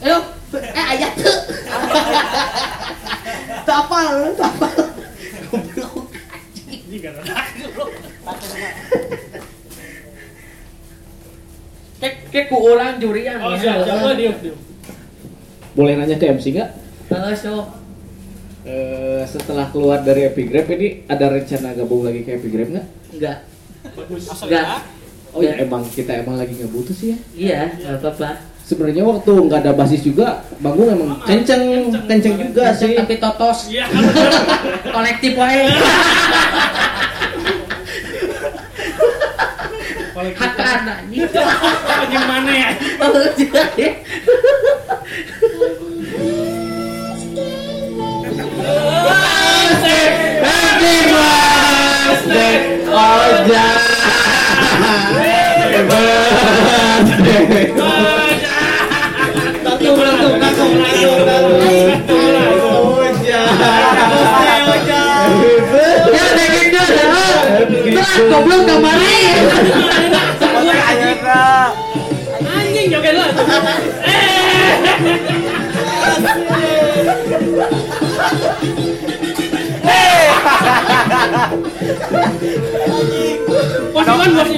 Ayo, 0.00 0.16
eh 0.54 0.84
ayah 0.96 1.10
tuh. 1.18 1.36
Tak 4.16 4.50
apa. 4.56 4.68
Goblok. 5.52 6.08
Kek 11.96 12.14
kek 12.32 12.44
ku 12.48 12.56
ulang 12.60 12.96
jurian. 12.96 13.36
Oh, 13.40 13.52
siap, 13.56 13.84
siap. 13.84 14.00
Oh, 14.00 14.12
diuk, 14.16 14.36
diuk. 14.40 14.58
Boleh 15.76 16.00
nanya 16.00 16.16
ke 16.16 16.32
MC 16.32 16.56
nggak? 16.56 16.70
Halo, 17.12 17.30
sok. 17.36 17.66
Eh, 18.66 19.22
setelah 19.28 19.70
keluar 19.70 20.02
dari 20.02 20.26
Epigrab 20.26 20.66
ini 20.74 21.06
ada 21.06 21.30
rencana 21.30 21.76
gabung 21.76 22.02
lagi 22.02 22.24
ke 22.24 22.40
Epigrab 22.40 22.72
nggak? 22.72 22.86
Enggak. 23.14 23.38
Bagus. 23.94 24.24
Enggak. 24.42 24.82
Oh 25.36 25.44
ya 25.44 25.52
emang 25.60 25.84
kita 25.84 26.24
emang 26.24 26.40
lagi 26.40 26.56
nggak 26.56 26.72
butuh 26.72 26.96
sih 26.96 27.12
ya. 27.12 27.18
Iya, 27.36 27.60
enggak 27.76 28.00
apa-apa. 28.00 28.55
Sebenarnya 28.66 29.06
waktu 29.06 29.30
nggak 29.30 29.62
ada 29.62 29.72
basis 29.78 30.02
juga, 30.02 30.42
Banggung 30.58 30.90
emang 30.90 31.22
kenceng, 31.22 31.86
kenceng 32.10 32.34
juga 32.34 32.74
sih. 32.74 32.98
Tapi 32.98 33.14
totos 33.22 33.70
Iya. 33.70 33.86
kolektif 34.94 35.38
wae. 35.38 35.70
Kolektif. 40.10 40.42
Hak 40.42 40.58
anak. 40.58 40.98
Gimana 42.10 42.50
ya? 42.50 42.70
Bos 84.34 84.55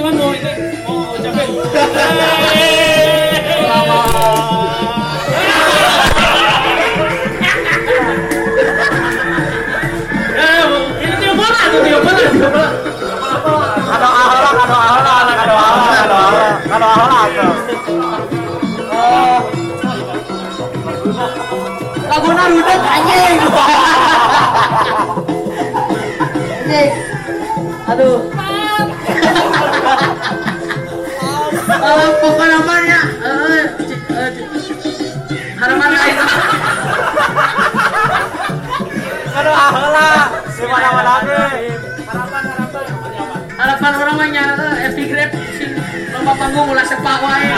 Harapan 43.59 43.91
orang 44.01 44.15
mah 44.17 44.27
nyara 44.33 44.67
Epic 44.89 45.13
Grab 45.13 45.29
sing 45.59 45.77
lomba 46.09 46.33
panggung 46.33 46.73
ulah 46.73 46.85
sepak 46.87 47.17
wae. 47.21 47.53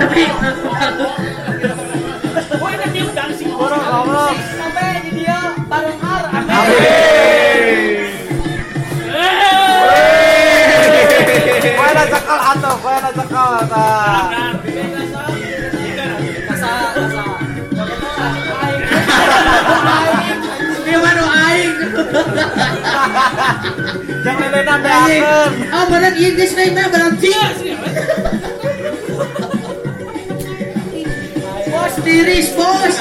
Tapi 0.00 0.22
Jangan 24.24 24.48
lena 24.56 24.74
Oh, 25.68 25.84
benar 25.92 26.16
iya 26.16 26.30
guys, 26.32 26.56
nah 26.56 26.88
berarti. 26.88 27.28
Bos 31.68 31.94
tiris, 32.00 32.48
bos. 32.56 32.96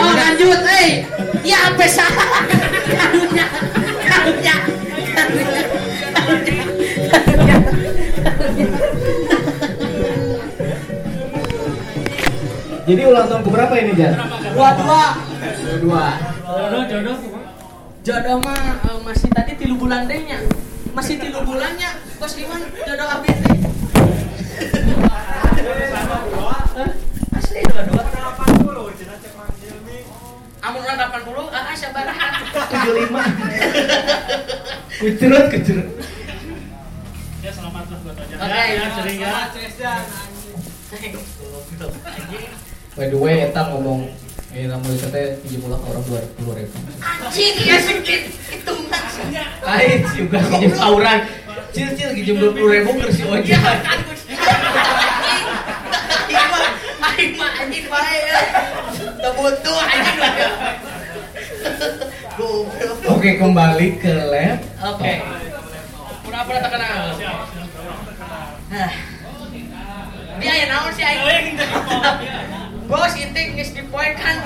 Oh 0.00 0.12
lanjut, 0.16 0.60
eh. 0.80 1.04
Ya 1.44 1.58
apa 1.68 1.84
salah? 1.92 2.48
Karunya, 2.88 3.46
karunya, 4.08 4.56
karunya, 5.12 5.62
karunya, 6.16 6.62
karunya. 7.12 7.56
Jadi 12.82 13.02
ulang 13.06 13.26
tahun 13.30 13.42
keberapa 13.46 13.74
ini 13.78 13.92
Jan? 13.94 14.41
Dua 14.52 14.68
dua. 14.76 15.02
Dua. 15.80 16.06
Jodoh, 16.44 16.82
jodoh. 16.84 17.16
Jodoh 18.02 18.36
mah 18.44 18.84
eh, 18.84 18.98
masih 19.00 19.28
tadi 19.32 19.52
tilu 19.56 19.80
bulan 19.80 20.04
dehnya. 20.04 20.44
Masih 20.92 21.16
tilu 21.16 21.40
bulannya. 21.40 21.96
Bos 22.20 22.36
Iwan 22.36 22.60
jodoh 22.84 23.08
abis 23.08 23.36
nih. 23.48 23.58
Eh, 26.76 26.90
Asli 27.32 27.60
dua 27.64 27.82
dua. 27.88 28.02
Amun 30.62 30.78
orang 30.86 31.10
80, 31.10 31.50
ah 31.50 31.74
sabaraha. 31.74 32.28
75. 32.54 33.18
Kucerut, 35.02 35.50
kucerut. 35.50 35.88
Ya 37.42 37.50
selamat 37.50 37.90
lah 37.90 37.98
buat 38.06 38.14
aja. 38.14 38.34
Oke, 38.38 38.62
ya, 38.78 38.86
sering 38.94 39.18
ya. 39.18 39.42
By 42.94 43.10
the 43.10 43.18
way, 43.18 43.50
eta 43.50 43.74
ngomong 43.74 44.06
eh 44.52 44.68
namun 44.68 44.92
katanya 45.00 45.32
pinjam 45.40 45.64
ulang 45.64 45.80
orang 45.88 46.02
dua 46.04 46.20
puluh 46.36 46.54
ribu. 46.60 46.76
Anjing 47.00 47.56
ya 47.64 47.76
sedikit 47.80 48.20
itu 48.52 48.72
maksudnya. 48.92 49.44
Lain 49.64 50.00
juga 50.12 50.38
pinjam 50.44 50.72
sauran. 50.76 51.18
Cil 51.72 51.88
cil 51.96 52.10
pinjam 52.12 52.36
dua 52.36 52.52
puluh 52.52 52.68
ribu 52.68 52.90
ke 53.00 53.08
si 53.16 53.24
Ya 53.24 53.32
Oja. 53.32 53.56
kan. 53.64 53.98
Aing 56.28 56.48
mah 56.52 56.68
aing 57.16 57.32
mah 57.40 57.52
anjing 57.64 57.86
bae. 57.88 58.20
Teu 59.24 59.32
butuh 59.32 59.78
anjing 59.80 60.18
lah. 60.20 60.32
Goblok. 62.32 63.08
Oke 63.08 63.30
kembali 63.40 63.86
ke 63.96 64.12
lab. 64.28 64.60
Oke. 64.92 65.12
Pura-pura 66.24 66.58
tak 66.60 66.70
kenal. 66.76 67.00
Hah. 68.72 68.92
Dia 70.40 70.52
yang 70.64 70.68
naon 70.72 70.90
sih 70.92 71.04
Oh, 71.04 71.08
yang 71.08 71.24
aing? 71.28 71.56
Bos 72.92 73.16
intik 73.16 73.56
geus 73.56 73.72
dipoekan. 73.72 74.44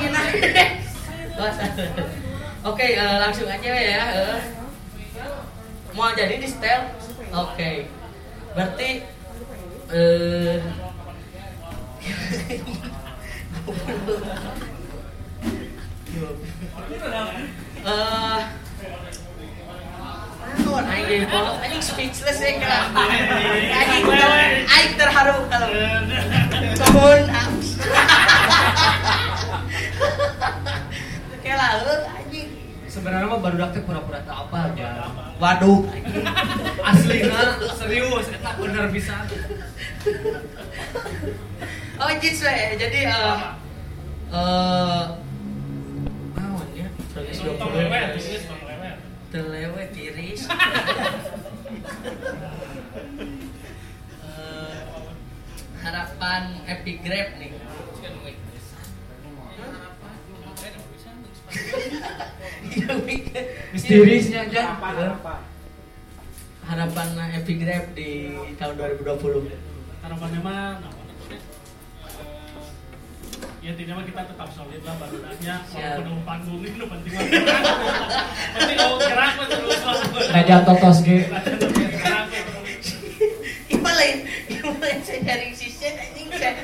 Bos. 1.35 1.57
Oke, 2.63 2.95
eh, 2.95 3.17
langsung 3.19 3.51
aja 3.51 3.71
ya. 3.75 4.03
eh. 4.15 4.39
Mau 5.99 6.15
jadi 6.15 6.39
di 6.39 6.47
setel? 6.47 6.95
Oke. 7.35 7.91
Berarti 8.55 9.03
eh 9.91 10.63
Eh 17.87 18.39
Naon 20.57 20.85
aing 20.87 21.07
jadi 21.11 21.27
polo? 21.29 21.53
Anjing 21.59 21.83
speechless 21.83 22.39
ya 22.39 22.53
kan. 22.63 22.95
Anjing 24.71 24.95
terharu 24.95 25.37
kalau. 25.51 25.69
Mohon 26.95 27.23
Heuh, 31.77 32.03
anjing. 32.09 32.49
Sebenarnya 32.87 33.29
mah 33.29 33.41
baru 33.45 33.69
teh 33.75 33.83
pura-pura 33.85 34.25
tak 34.25 34.49
apa 34.49 34.73
aja. 34.73 34.89
Waduh. 35.37 35.85
Aslina 36.81 37.61
serius 37.77 38.27
eta 38.33 38.51
bener 38.57 38.89
bisa. 38.89 39.27
Oh, 42.01 42.11
jits 42.17 42.41
we. 42.41 42.57
Jadi 42.81 43.01
eh 43.05 43.13
eh 44.33 45.05
naon 46.41 46.69
ya? 46.73 46.89
Progres 47.13 47.37
Belum 47.45 47.57
20. 47.61 47.85
lewat, 47.85 48.07
bisnis 48.17 48.43
belum 48.49 48.63
lewat. 48.65 48.97
Telewe 49.29 49.83
tiris. 49.93 50.43
Eh, 54.27 54.81
harapan 55.83 56.43
epigrap 56.67 57.39
nih. 57.39 57.53
Iya, 62.77 62.93
Mik. 63.03 63.25
Misterisnya 63.73 64.49
aja. 64.49 64.77
Harapan 66.67 67.09
epigrap 67.41 67.95
di 67.95 68.35
tahun 68.59 68.75
2020. 69.01 69.55
Harapannya 70.03 70.41
mah 70.43 70.83
nah, 70.83 70.93
eh, 71.31 71.41
ya 73.63 73.71
intinya 73.75 73.99
mah 73.99 74.05
kita 74.07 74.23
tetap 74.23 74.49
solid 74.55 74.83
lah 74.87 74.95
Siap. 75.67 75.75
walaupun 75.75 76.05
nu 76.07 76.23
panggung 76.23 76.63
ini 76.63 76.79
nu 76.79 76.87
penting 76.87 77.13
gerak. 77.15 77.27
penting 78.55 78.77
kalau 78.79 78.99
gerak 79.03 79.33
mah 79.35 79.47
terus 79.51 79.81
Raja 80.31 80.57
Totos 80.63 80.99
ge. 81.03 81.27
mah 81.31 81.43
terus. 81.43 81.75
Ima 83.67 83.91
lain, 83.99 84.19
ima 84.47 84.71
lain 84.79 84.99
saya 85.03 85.43
sisen 85.55 85.95
anjing 85.99 86.31
saya 86.35 86.55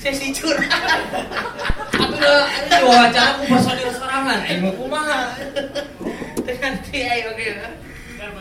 saya 0.00 0.12
si 0.16 0.32
curang. 0.36 0.72
Aku 2.14 2.22
udah 2.22 2.46
ini 2.46 2.78
wawancara 2.86 3.30
ku 3.42 3.42
personil 3.50 3.90
sorangan. 3.90 4.38
Aing 4.46 4.62
mah 4.62 4.72
kumaha. 4.78 5.20
Nanti 6.62 6.98
ayo 7.02 7.34
oke. 7.34 7.46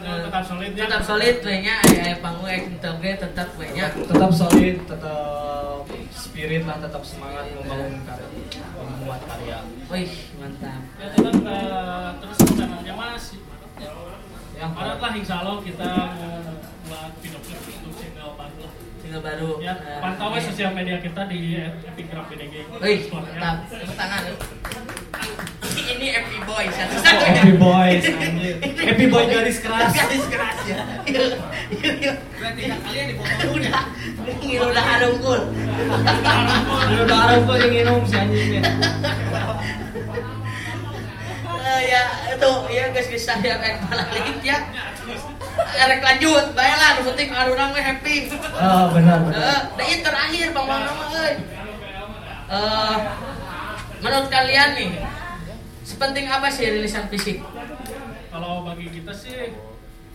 Tetap 0.03 0.43
solid 0.45 0.71
ya 0.77 0.85
Tetap 0.85 1.03
solid 1.03 1.35
kayaknya 1.41 1.75
aya 1.81 2.15
panggung 2.21 2.77
tetap 2.77 3.01
ge 3.01 3.11
tetap 3.17 3.47
kayaknya. 3.57 3.85
Tetap 3.97 4.29
solid, 4.29 4.77
tetap 4.85 5.81
spirit 6.13 6.63
lah, 6.69 6.77
tetap 6.77 7.01
semangat 7.01 7.49
membangun 7.57 7.97
karya, 8.05 8.27
membuat 8.77 9.21
karya. 9.25 9.57
Wih, 9.89 10.13
mantap. 10.37 10.81
ya 11.01 11.07
tetap 11.17 11.35
eh, 11.41 12.09
terus 12.21 12.37
rencananya 12.45 12.93
masih 12.93 13.39
Yang 14.53 14.71
Maret 14.77 14.99
lah 15.01 15.11
insya 15.17 15.35
Allah 15.41 15.57
kita 15.65 15.89
mau 16.13 16.52
untuk 17.03 17.43
single 17.97 18.31
baru 18.37 18.57
lah 18.63 18.71
Tinggal 19.03 19.19
baru. 19.19 19.49
ya 19.59 19.73
eh, 19.75 19.99
pantau 19.99 20.31
aja 20.31 20.39
iya. 20.39 20.47
sosial 20.47 20.71
media 20.71 20.95
kita 21.03 21.21
di 21.27 21.59
epigraph 21.59 22.31
BDG 22.31 22.53
Wih, 22.79 22.99
ya. 23.03 23.11
mantap. 23.11 23.55
Tepuk 23.67 23.95
tangan. 23.99 24.21
Ini 25.73 26.07
Happy 26.15 26.37
Boy 26.47 26.65
satu-satu. 26.71 27.23
Happy 27.27 27.53
Boys, 27.59 28.03
anjir. 28.07 28.55
Happy 28.63 29.05
Boy 29.11 29.23
garis 29.27 29.59
keras. 29.59 29.91
Garis 29.91 30.25
keras 30.31 30.57
ya. 30.63 30.79
Yuk, 31.03 31.35
yuk, 31.75 31.95
yuk. 31.99 32.17
Berarti 32.39 32.61
kalian 32.71 33.05
di 33.11 33.15
bawah 33.19 33.51
Udah, 33.51 33.83
ngilu 34.39 34.65
udah 34.71 34.85
harungkul. 34.87 35.39
Udah 37.03 37.17
arep 37.27 37.41
kok 37.43 37.55
yang 37.59 37.71
minum 37.75 37.99
si 38.07 38.15
anjingnya. 38.15 38.61
Eh, 41.63 41.81
ya 41.87 42.03
itu 42.35 42.51
ya 42.71 42.83
guys 42.91 43.07
guys 43.07 43.23
saya 43.23 43.55
kayak 43.59 43.77
malah 43.83 44.07
dikit 44.11 44.39
ya. 44.43 44.57
Erek 45.53 46.01
lanjut, 46.01 46.45
baiklah, 46.51 46.89
nu 46.95 47.01
penting 47.07 47.29
arurang 47.29 47.69
mah 47.71 47.83
happy. 47.83 48.29
Ah, 48.53 48.89
benar 48.89 49.17
Eh, 49.19 49.25
benar. 49.27 49.61
da 49.69 49.83
ieu 49.83 49.99
terakhir 49.99 50.47
Bang 50.51 50.65
Bang 50.65 50.81
nama 50.83 51.03
euy. 51.11 51.33
Eh, 52.45 52.95
menurut 53.99 54.27
kalian 54.27 54.69
nih, 54.73 54.91
sepenting 55.83 56.25
apa 56.27 56.47
sih 56.47 56.65
rilisan 56.67 57.05
fisik? 57.07 57.41
kalau 58.27 58.65
bagi 58.65 58.89
kita 58.89 59.13
sih 59.13 59.53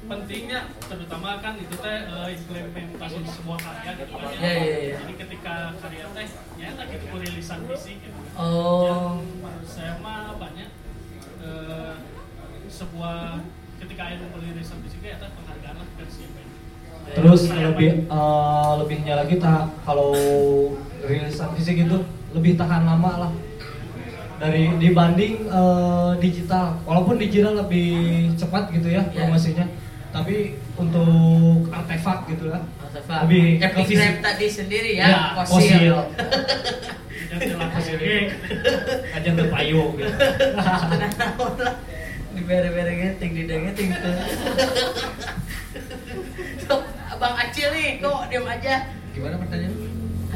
pentingnya 0.00 0.66
terutama 0.80 1.38
kan 1.38 1.54
itu 1.54 1.70
teh 1.72 1.98
eh, 2.02 2.28
implementasi 2.34 3.18
di 3.20 3.30
sebuah 3.30 3.58
karya 3.60 3.90
gitu 3.94 4.10
kan 4.12 4.30
Ya, 4.34 4.52
ya, 4.54 4.76
ya. 4.84 4.94
jadi 4.98 5.14
ketika 5.16 5.54
karya 5.78 6.06
teh 6.08 6.26
ya 6.56 6.68
lagi 6.72 6.94
itu 6.98 7.14
rilisan 7.14 7.60
fisik 7.64 7.96
gitu 8.00 8.18
Oh, 8.34 8.82
yang 8.84 9.02
menurut 9.38 9.70
saya 9.70 10.02
mah 10.02 10.34
banyak 10.34 10.66
eh, 11.38 11.94
sebuah 12.68 13.38
ketika 13.78 14.02
ada 14.04 14.26
rilisan 14.34 14.78
fisik 14.82 15.00
ya 15.02 15.16
teh 15.16 15.30
penghargaan 15.30 15.76
lah 15.76 15.86
dari 15.94 16.10
si 16.10 16.22
band. 16.28 16.50
Terus 17.08 17.40
lebih 17.48 17.90
eh, 18.04 18.72
lebihnya 18.76 19.14
lagi 19.16 19.34
tak 19.36 19.70
kalau 19.82 20.12
rilisan 21.00 21.50
fisik 21.54 21.76
itu 21.80 21.96
lebih 22.30 22.54
tahan 22.54 22.84
lama 22.84 23.12
lah 23.18 23.32
dari 24.38 24.70
dibanding 24.76 25.46
eh, 25.46 26.10
digital. 26.18 26.78
Walaupun 26.84 27.16
digital 27.16 27.58
lebih 27.58 27.88
cepat 28.34 28.70
gitu 28.70 28.88
ya 28.88 29.02
Ya. 29.08 29.24
promosinya, 29.24 29.66
tapi 30.10 30.54
untuk 30.74 31.66
artefak 31.70 32.28
gitu 32.28 32.50
lah. 32.50 32.62
Artefak. 32.80 33.18
Lebih 33.26 33.44
ke 33.58 33.66
fisik. 33.84 34.12
Tadi 34.20 34.46
sendiri 34.46 34.90
ya, 34.94 35.06
Ya, 35.06 35.20
fosil. 35.34 35.56
fosil. 35.56 35.96
Dan 37.28 37.44
jelas 37.44 37.68
Fosil. 37.76 37.96
oke. 38.00 38.16
Aja 39.12 39.30
terpayu 39.36 39.82
gitu. 40.00 40.12
Tenang 40.16 41.12
lah. 41.60 41.76
Di 42.38 42.46
bere-bere 42.46 42.94
geting, 42.94 43.34
di 43.34 43.42
geting. 43.50 43.90
Tuh, 46.70 46.80
Abang 47.10 47.34
Acil 47.34 47.66
nih, 47.74 47.98
kok 47.98 48.30
diam 48.30 48.46
aja. 48.46 48.94
Gimana 49.10 49.42
pertanyaan? 49.42 49.74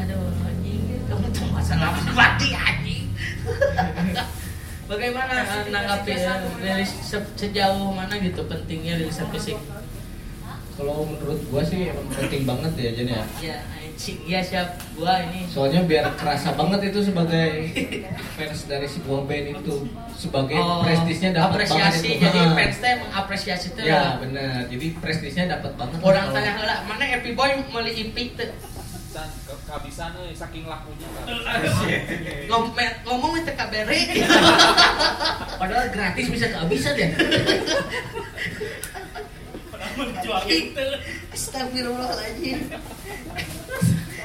Aduh, 0.03 0.35
anjing, 0.43 0.83
kamu 1.07 1.27
tuh 1.31 1.47
masalah 1.55 1.95
pribadi 1.95 2.59
anjing. 2.59 3.07
Bagaimana 4.91 5.47
eh, 5.47 5.71
nanggapi 5.71 6.11
eh, 6.11 6.43
rilis 6.59 6.91
se- 7.07 7.33
sejauh 7.39 7.95
mana 7.95 8.19
gitu 8.19 8.51
pentingnya 8.51 8.99
rilisan 8.99 9.31
fisik? 9.31 9.63
Kalau 10.75 11.07
menurut 11.07 11.39
gua 11.55 11.63
sih 11.63 11.87
emang 11.87 12.11
penting 12.11 12.43
banget 12.43 12.73
ya 12.83 12.91
Jen 12.99 13.09
ya. 13.15 13.23
Ya, 13.39 13.57
anjing, 14.03 14.19
ya 14.27 14.43
siap 14.43 14.67
gua 14.93 15.15
ini. 15.23 15.47
Soalnya 15.47 15.87
biar 15.87 16.11
kerasa 16.13 16.51
banget 16.53 16.91
itu 16.91 17.07
sebagai 17.07 17.71
fans 18.35 18.67
dari 18.67 18.83
sebuah 18.85 19.21
band 19.23 19.47
itu 19.55 19.75
sebagai 20.13 20.59
prestisnya 20.83 21.31
dapat 21.33 21.47
Oh, 21.47 21.55
apresiasi 21.55 21.87
banget 22.03 22.19
itu. 22.19 22.25
jadi 22.27 22.41
fans 22.53 22.77
teh 22.77 22.93
mengapresiasi 22.99 23.69
teh 23.73 23.85
Ya 23.85 24.19
benar. 24.19 24.67
Jadi 24.67 24.87
prestisnya 24.99 25.45
dapat 25.49 25.73
banget. 25.77 25.99
orang 26.01 26.27
tanya 26.29 26.51
heula 26.53 26.77
mana 26.85 27.05
Happy 27.07 27.31
Boy 27.33 27.63
meuli 27.65 27.93
ipik 27.95 28.35
ke- 28.35 28.51
kehabisan 29.63 30.11
euy 30.19 30.35
saking 30.35 30.67
lakunya 30.67 31.07
kan. 31.07 31.25
ngomong 32.49 32.75
ngomong 33.07 33.33
teh 33.41 33.55
kabere 33.55 33.99
padahal 35.61 35.87
gratis 35.89 36.27
bisa 36.27 36.51
kehabisan 36.51 36.95
ya 36.97 37.09
Menjual 39.93 40.43
itu. 40.49 40.87
Astagfirullahaladzim 41.31 42.59
Eh, 43.33 43.47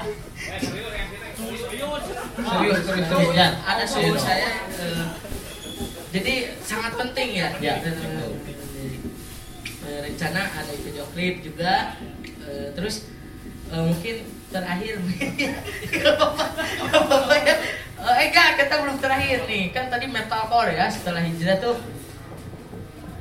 serius, 0.07 0.91
yang 0.93 1.07
sini. 1.11 1.27
Serius. 1.37 2.03
Serius, 2.37 2.79
serius, 2.85 3.07
Tuh, 3.07 3.19
serius. 3.19 3.35
ya, 3.35 3.47
ada 3.63 3.83
saya 4.17 4.49
eh, 4.71 5.05
jadi 6.07 6.33
sangat 6.63 6.93
penting 6.95 7.29
ya, 7.35 7.49
Ya, 7.59 7.75
Eh, 7.83 8.31
eh, 9.87 9.99
rencana 10.03 10.41
ada 10.43 10.73
video 10.75 11.05
klip 11.11 11.43
juga 11.43 11.95
eh, 12.43 12.71
terus 12.73 13.07
mungkin 13.67 14.23
terakhir 14.47 14.95
apa-apa 17.03 17.35
ya. 17.43 17.55
Eh 17.97 18.31
enggak, 18.31 18.63
kita 18.63 18.75
belum 18.79 18.95
terakhir 19.03 19.43
nih 19.43 19.75
kan 19.75 19.91
tadi 19.91 20.07
metalcore 20.07 20.71
ya 20.71 20.87
setelah 20.87 21.19
hijrah 21.19 21.59
tuh 21.59 21.75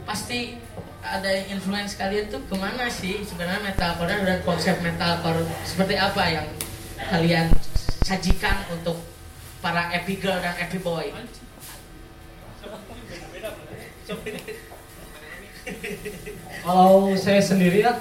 pasti 0.07 0.55
ada 1.03 1.31
influence 1.51 1.99
kalian 1.99 2.31
tuh 2.31 2.42
ke 2.46 2.55
mana 2.55 2.87
sih 2.87 3.27
sebenarnya 3.27 3.59
metalcore 3.62 4.22
dan 4.22 4.38
konsep 4.46 4.79
metalcore 4.79 5.42
seperti 5.66 5.99
apa 5.99 6.22
yang 6.31 6.46
kalian 6.96 7.52
sajikan 8.04 8.64
untuk 8.72 8.96
para 9.61 9.92
epic 9.92 10.24
girl 10.24 10.40
dan 10.40 10.56
epic 10.56 10.80
boy 10.80 11.12
Kalau 16.62 17.11
saya 17.18 17.42
sendiri 17.42 17.82
ya 17.82 17.98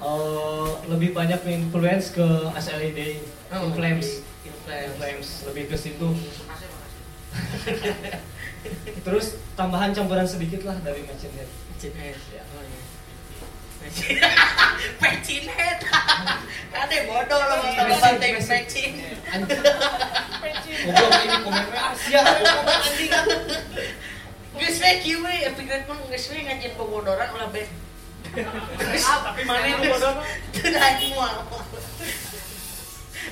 eh, 0.00 0.68
lebih 0.92 1.16
banyak 1.16 1.40
influence 1.48 2.12
ke 2.12 2.26
SLED, 2.52 3.24
Oh, 3.48 3.72
Inflames, 3.72 4.20
Inflames. 4.44 4.92
Inflames 4.92 5.28
lebih 5.48 5.72
ke 5.72 5.76
situ. 5.80 6.08
Terus 9.08 9.40
tambahan 9.56 9.96
campuran 9.96 10.28
sedikit 10.28 10.68
lah 10.68 10.76
dari 10.84 11.00
Machine 11.08 11.32
Head. 11.32 11.48
Pecin 11.48 11.96
head. 11.96 12.16
Oh, 12.52 12.60
iya. 12.60 12.97
Pecin- 13.84 14.20
Pecin 14.98 15.44
head. 15.56 15.80
Kade 16.68 16.96
bodoh 17.08 17.40
lo 17.40 17.54
mau 17.62 17.72
tambah 17.72 17.98
banteng 18.02 18.34
pecin. 18.42 18.92
Goblok 20.88 21.22
ini 21.24 21.36
komennya 21.42 21.82
Asia. 21.94 22.20
Anjing. 22.22 23.12
Geus 24.58 24.76
we 24.82 24.90
kieu 25.00 25.18
we 25.22 25.34
grade 25.64 25.86
mah 25.86 25.98
geus 26.10 26.26
we 26.34 26.44
ngajin 26.44 26.72
bobodoran 26.76 27.28
ulah 27.34 27.48
be. 27.54 27.64
Tapi 28.34 29.42
mana 29.46 29.66
yang 29.66 29.82
bodoh? 29.86 30.12
Teu 30.52 30.68
da 30.74 30.88
moal. 31.14 31.36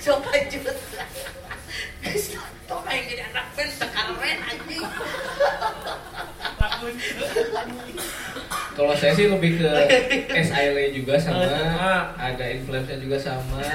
Sok 0.00 0.24
lanjut. 0.30 0.64
Geus 2.02 2.24
Tuh 2.66 2.82
kayak 2.82 3.06
jadi 3.06 3.22
anak 3.30 3.46
band 3.54 3.70
sekaren 3.78 4.38
anjing. 4.42 4.82
Kalau 8.74 8.94
saya 9.06 9.22
sih 9.22 9.26
lebih 9.30 9.50
ke 9.62 9.70
SILE 10.50 10.84
juga 10.90 11.14
sama, 11.14 11.46
Ah. 11.78 12.02
ada 12.18 12.44
influence 12.50 12.90
juga 12.98 13.18
sama. 13.22 13.62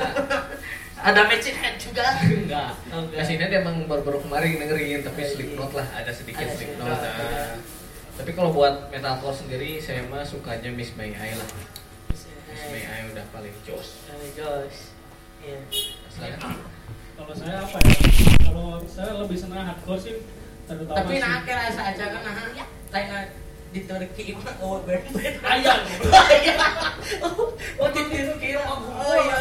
Ada 1.02 1.26
matching 1.26 1.58
head 1.58 1.82
juga. 1.82 2.06
Enggak. 2.30 2.78
Enggak. 2.94 3.18
Ke 3.18 3.26
sini 3.26 3.50
dia 3.50 3.66
emang 3.66 3.90
baru-baru 3.90 4.22
kemarin 4.22 4.62
dengerin, 4.62 5.02
tapi 5.02 5.26
Slipknot 5.26 5.74
lah, 5.74 5.88
ada 5.98 6.14
sedikit 6.14 6.46
Ada 6.46 6.54
Slipknot. 6.54 6.94
Slipknot. 6.94 7.26
Nah. 7.26 7.58
Tapi 8.22 8.32
kalau 8.38 8.54
buat 8.54 8.94
metalcore 8.94 9.34
sendiri, 9.34 9.82
saya 9.82 10.06
mah 10.06 10.22
sukanya 10.22 10.70
Miss 10.70 10.94
May 10.94 11.10
I 11.18 11.34
lah. 11.34 11.50
Miss 12.06 12.22
May 12.70 12.86
I 12.86 13.10
udah 13.10 13.26
paling 13.34 13.56
jos. 13.66 14.06
Oh, 14.14 14.30
Josh. 14.38 14.94
Iya. 15.42 15.58
Kalau 17.18 17.34
saya 17.34 17.66
apa 17.66 17.78
ya? 17.82 17.98
Kalau 18.46 18.78
saya 18.86 19.12
lebih 19.26 19.38
senang 19.42 19.66
hardcore 19.74 19.98
sih 19.98 20.22
terutama 20.70 20.98
Tapi 21.02 21.14
nah 21.20 21.42
kira 21.44 21.68
saja 21.74 22.06
kan 22.14 22.22
nah 22.24 22.36
lain 22.92 23.08
nah, 23.08 23.24
di 23.72 23.88
Turki 23.88 24.36
mah 24.36 24.56
oh 24.60 24.84
band 24.84 25.06
band 25.16 25.36
Ayam. 25.48 25.80
Oh 26.12 26.28
iya. 26.36 26.56
Oh, 27.24 27.56
oh 27.56 27.88
di 27.88 28.02
Turki 28.12 28.50
mah 28.60 28.68
oh 29.00 29.16
iya. 29.16 29.36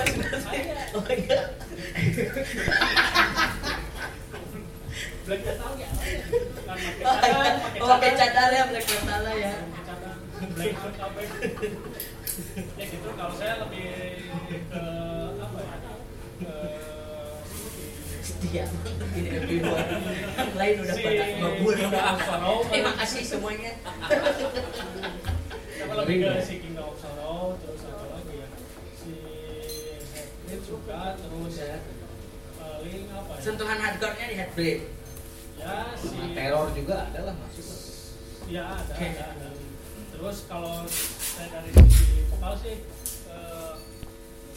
Oh 0.95 1.07
iya. 1.11 1.41
Black 5.27 5.43
metal 5.47 5.73
ya. 5.79 5.89
Kan 6.67 6.79
pakai 6.79 7.03
Oh 7.03 7.17
iya. 7.19 7.43
cadar, 7.43 7.83
Oh 7.83 7.87
pakai 7.99 8.11
cadar 8.15 8.51
ya 8.55 8.63
black 8.71 8.87
metal 8.87 9.23
ya. 9.35 9.55
Black 10.55 10.75
ya? 10.79 11.27
Ya 12.79 12.85
gitu 12.87 13.09
kalau 13.19 13.35
saya 13.35 13.55
lebih 13.67 13.87
ke 14.71 14.83
apa 15.43 15.59
ya? 15.59 15.77
Setia 18.41 18.65
ini 19.13 19.29
everyone. 19.31 19.85
Yang 20.33 20.55
lain 20.57 20.75
udah 20.81 20.95
Si- 20.97 21.05
pada 21.05 21.25
ngabur. 21.37 21.75
Kingdom 21.77 22.01
of 22.01 22.21
Sorrow. 22.23 22.59
Terima 22.67 22.93
kasih 22.97 23.23
semuanya. 23.23 23.73
Saya 25.71 25.93
lebih 25.95 26.17
ke 26.19 26.31
si 26.41 26.55
Kingdom 26.59 26.87
of 26.87 26.97
Sorrow 26.97 27.61
terus 27.61 27.83
apa 27.85 28.05
lagi 28.11 28.35
ya? 28.35 28.49
Si 28.97 29.13
Headblade 30.09 30.65
juga 30.65 31.01
terus 31.15 31.55
Ya. 31.55 31.77
paling 32.57 33.05
apa 33.11 33.31
ya? 33.31 33.41
Sentuhan 33.41 33.79
hardcore-nya 33.79 34.27
di 34.27 34.37
Headblade. 34.37 34.83
Ya 35.55 35.75
si 35.95 36.09
Teror 36.33 36.67
juga 36.73 36.97
ada 37.07 37.21
lah 37.23 37.35
masuk. 37.37 37.67
Ya 38.49 38.65
ada, 38.73 38.93
ada, 38.95 39.25
ada. 39.37 39.49
Terus 40.11 40.37
kalau 40.47 40.89
saya 40.89 41.49
dari 41.51 41.71
sisi 41.87 42.25
vokal 42.27 42.57
sih 42.57 42.77
eh, 42.77 43.00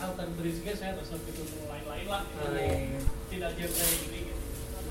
alter 0.03 0.27
bridge-nya 0.35 0.73
saya 0.75 0.91
terus 0.99 1.15
gitu 1.23 1.43
lain-lain 1.67 2.07
lah. 2.11 2.23
gitu. 2.27 2.43
Oh, 2.43 2.51
iya, 2.57 2.75
iya. 2.83 2.99
Tidak 3.31 3.51
genre 3.55 3.85
gini 4.03 4.19
gitu. 4.27 4.41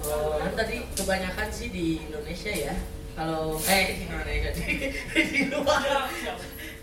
Oh, 0.02 0.34
kan 0.40 0.52
tadi 0.58 0.76
kebanyakan 0.96 1.48
sih 1.52 1.68
di 1.70 1.86
Indonesia 2.02 2.52
ya. 2.52 2.74
Kalau 3.12 3.60
eh 3.68 3.84
di 3.92 4.02
Indonesia 4.08 4.50
di, 4.56 4.64
di 5.28 5.40
luar. 5.52 6.08
Siap. 6.08 6.36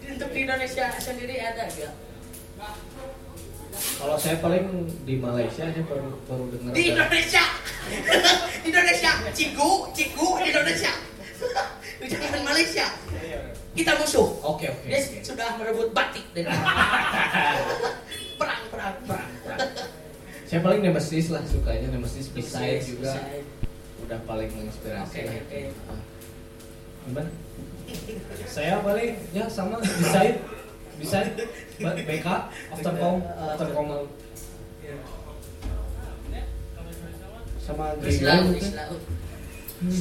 Untuk 0.09 0.29
di 0.33 0.39
Indonesia 0.45 0.85
sendiri 1.01 1.35
ada 1.41 1.65
gak? 1.67 1.93
Kalau 3.99 4.15
saya 4.19 4.35
paling 4.43 4.87
di 5.07 5.15
Malaysia 5.19 5.63
aja 5.67 5.81
baru 5.87 6.17
baru 6.27 6.43
dengar. 6.51 6.71
Di 6.75 6.83
Indonesia. 6.91 7.43
Indonesia, 8.69 9.11
Cigu, 9.31 9.71
Cigu 9.95 10.27
Indonesia. 10.43 10.93
Jangan 12.11 12.41
Malaysia. 12.43 12.87
Kita 13.75 13.95
musuh. 13.95 14.27
Oke 14.43 14.67
oke. 14.67 14.87
Dia 14.87 14.99
oke. 14.99 15.23
sudah 15.23 15.55
merebut 15.55 15.95
batik 15.95 16.25
dari 16.35 16.51
perang. 18.79 19.29
Saya 20.45 20.59
paling 20.59 20.81
Nemesis 20.81 21.29
lah 21.29 21.43
sukanya 21.45 21.87
Nemesis 21.89 22.31
Beside 22.31 22.81
Beside, 22.81 22.89
juga 22.89 23.11
Beside. 23.13 23.45
udah 24.01 24.19
paling 24.25 24.49
menginspirasi 24.49 25.05
Oke, 25.05 25.21
lah. 25.21 25.35
oke. 25.37 25.61
Ah. 25.85 26.01
Gimana? 27.05 27.29
Saya 28.45 28.75
paling 28.81 29.11
ya 29.29 29.45
sama 29.45 29.77
desain 29.77 30.35
desain 30.97 31.27
BK 31.79 32.27
aftercom 32.69 33.15
aftercom 33.23 33.87
Ya, 34.79 34.97
kalau 36.73 36.91
saya 36.91 37.13
sama, 37.61 37.85
laut. 38.73 39.01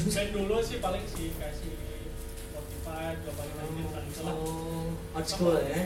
saya 0.09 0.27
dulu 0.33 0.57
sih 0.59 0.81
paling 0.81 1.05
sih 1.05 1.29
kasih 1.37 1.73
Spotify, 2.49 3.13
juga 3.21 3.33
paling. 3.37 3.55
Oh, 4.25 4.97
old 5.13 5.27
school 5.29 5.61
ya. 5.61 5.85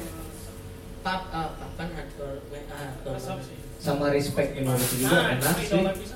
Pap, 1.03 1.35
ah, 1.35 1.51
papan 1.59 1.89
hardcore, 1.99 2.39
sih. 3.43 3.59
Sama 3.83 4.15
respect 4.15 4.55
minority 4.55 5.03
juga 5.03 5.19
Nah, 5.19 5.35
enak 5.35 5.59
itu 5.59 5.67
sih. 5.67 6.15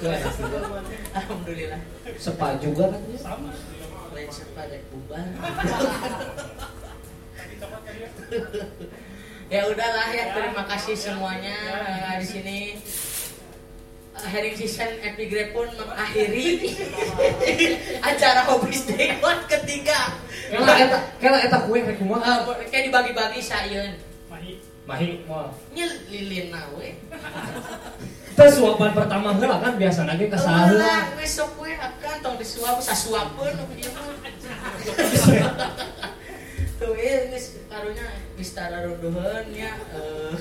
Itu 0.00 0.08
enak 0.08 0.32
juga. 0.40 0.58
Alhamdulillah. 1.12 1.80
Sepa 2.16 2.56
juga 2.56 2.96
kan 2.96 3.02
ya. 3.04 3.18
Sama. 3.20 3.52
Lain 4.16 4.28
siapa 4.32 4.72
rek 4.72 4.88
bubar. 4.88 5.20
Ya. 5.20 5.36
ya 9.60 9.66
udahlah 9.68 10.08
ya 10.14 10.32
terima 10.32 10.64
kasih 10.64 10.96
semuanya 10.96 11.58
eh, 11.84 12.22
di 12.22 12.26
sini 12.26 12.58
eh, 14.16 14.26
Herring 14.30 14.56
Season 14.56 14.88
Epigrade 15.04 15.52
pun 15.52 15.68
mengakhiri 15.76 16.72
acara 18.08 18.48
Hobbies 18.48 18.88
Day 18.88 19.20
One 19.20 19.44
ketiga. 19.44 20.16
Kela 20.50 20.74
eta 20.82 20.98
kela 21.22 21.38
eta 21.46 21.58
kue 21.62 21.78
rek 21.78 21.96
kumaha? 22.02 22.42
Eh, 22.58 22.66
kayak 22.66 22.90
dibagi-bagi 22.90 23.38
sayun. 23.38 23.94
Mahi. 24.26 24.58
Mahi 24.82 25.22
moal. 25.30 25.54
Nya 25.70 25.86
lilin 26.10 26.50
nawe. 26.50 26.88
Kita 28.34 28.44
suapan 28.50 28.90
pertama 28.90 29.36
heula 29.38 29.62
kan 29.62 29.78
biasa 29.78 30.10
lagi 30.10 30.26
ka. 30.26 30.40
Lah, 30.42 31.14
wes 31.14 31.38
sok 31.38 31.54
we 31.62 31.70
akan 31.78 32.16
tong 32.18 32.34
disuap 32.40 32.82
sasuapeun 32.82 33.54
nu 33.54 33.64
ieu 33.78 33.90
mah. 33.94 34.10
Tuh 36.80 36.96
ieu 36.98 37.30
geus 37.30 37.60
karunya 37.70 38.08
geus 38.34 38.50
tara 38.50 38.82
runduheun 38.82 39.44
nya 39.54 39.76
eh, 39.94 40.34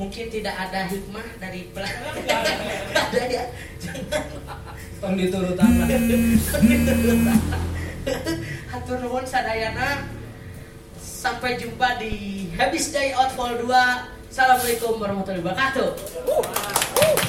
mungkin 0.00 0.30
tidak 0.32 0.54
ada 0.56 0.88
hikmah 0.88 1.26
dari 1.36 1.68
belakang. 1.74 2.16
ada 2.96 3.22
ya. 3.28 3.44
Jangan 3.76 4.24
Tong 4.98 5.14
diturutan. 5.14 5.70
Hatur 8.78 9.02
nuhun 9.02 9.26
sadayana. 9.26 10.06
Sampai 11.02 11.58
jumpa 11.58 11.98
di 11.98 12.46
Habis 12.54 12.94
Day 12.94 13.10
Out 13.10 13.34
Vol 13.34 13.58
2. 13.66 13.66
Assalamualaikum 14.30 15.02
warahmatullahi 15.02 15.42
wabarakatuh. 15.42 17.27